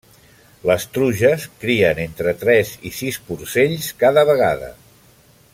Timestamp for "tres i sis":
2.45-3.23